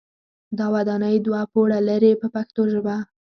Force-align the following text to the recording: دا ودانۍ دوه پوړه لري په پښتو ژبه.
دا 0.57 0.65
ودانۍ 0.75 1.15
دوه 1.25 1.41
پوړه 1.51 1.79
لري 1.89 2.11
په 2.21 2.27
پښتو 2.35 2.61
ژبه. 2.73 2.95